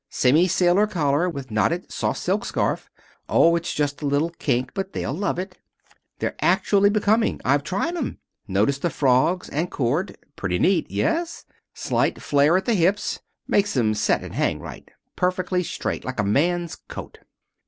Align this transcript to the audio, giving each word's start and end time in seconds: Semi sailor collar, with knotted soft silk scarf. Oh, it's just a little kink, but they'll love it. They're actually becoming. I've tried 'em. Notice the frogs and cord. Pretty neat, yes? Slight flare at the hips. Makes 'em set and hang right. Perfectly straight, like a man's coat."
Semi 0.09 0.47
sailor 0.47 0.87
collar, 0.87 1.29
with 1.29 1.51
knotted 1.51 1.91
soft 1.91 2.19
silk 2.21 2.43
scarf. 2.43 2.89
Oh, 3.29 3.55
it's 3.55 3.71
just 3.71 4.01
a 4.01 4.05
little 4.07 4.31
kink, 4.31 4.73
but 4.73 4.93
they'll 4.93 5.13
love 5.13 5.37
it. 5.37 5.59
They're 6.17 6.33
actually 6.41 6.89
becoming. 6.89 7.39
I've 7.45 7.61
tried 7.63 7.95
'em. 7.95 8.17
Notice 8.47 8.79
the 8.79 8.89
frogs 8.89 9.47
and 9.49 9.69
cord. 9.69 10.17
Pretty 10.35 10.57
neat, 10.57 10.89
yes? 10.89 11.45
Slight 11.75 12.19
flare 12.19 12.57
at 12.57 12.65
the 12.65 12.73
hips. 12.73 13.19
Makes 13.47 13.77
'em 13.77 13.93
set 13.93 14.23
and 14.23 14.33
hang 14.33 14.59
right. 14.59 14.89
Perfectly 15.15 15.61
straight, 15.61 16.03
like 16.03 16.19
a 16.19 16.23
man's 16.23 16.75
coat." 16.87 17.19